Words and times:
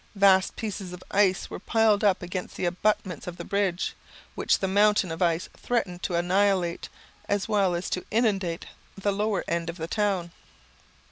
Vast 0.15 0.55
pieces 0.55 0.93
of 0.93 1.03
ice 1.11 1.51
were 1.51 1.59
piled 1.59 2.03
up 2.03 2.23
against 2.23 2.55
the 2.55 2.65
abutments 2.65 3.27
of 3.27 3.37
the 3.37 3.43
bridge, 3.43 3.93
which 4.33 4.57
the 4.57 4.67
mountain 4.67 5.11
of 5.11 5.21
ice 5.21 5.47
threatened 5.55 6.01
to 6.01 6.15
annihilate, 6.15 6.89
as 7.29 7.47
well 7.47 7.75
as 7.75 7.87
to 7.91 8.03
inundate 8.09 8.65
the 8.97 9.11
lower 9.13 9.43
end 9.47 9.69
of 9.69 9.77
the 9.77 9.85
town. 9.87 10.31